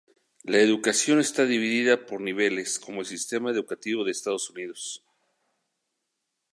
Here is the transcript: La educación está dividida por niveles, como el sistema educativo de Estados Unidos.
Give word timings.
La 0.45 0.57
educación 0.57 1.19
está 1.19 1.45
dividida 1.45 2.07
por 2.07 2.21
niveles, 2.21 2.79
como 2.79 3.01
el 3.01 3.05
sistema 3.05 3.51
educativo 3.51 4.03
de 4.03 4.09
Estados 4.09 4.49
Unidos. 4.49 5.05